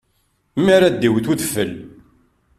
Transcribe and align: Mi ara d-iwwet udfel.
Mi 0.63 0.71
ara 0.75 0.87
d-iwwet 0.89 1.29
udfel. 1.31 1.71